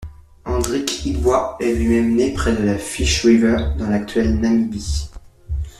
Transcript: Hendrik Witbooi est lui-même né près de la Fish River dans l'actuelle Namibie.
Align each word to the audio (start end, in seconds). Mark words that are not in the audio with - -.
Hendrik 0.47 1.01
Witbooi 1.05 1.57
est 1.59 1.75
lui-même 1.75 2.15
né 2.15 2.33
près 2.33 2.55
de 2.55 2.63
la 2.63 2.79
Fish 2.79 3.23
River 3.23 3.75
dans 3.77 3.87
l'actuelle 3.87 4.35
Namibie. 4.39 5.11